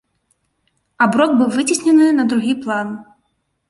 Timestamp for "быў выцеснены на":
1.43-2.29